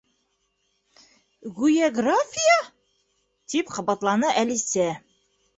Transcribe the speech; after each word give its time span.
—Гүйәграфия? 1.59 2.57
—тип 2.65 3.73
ҡабатланы 3.77 4.35
Әлисә. 4.45 4.91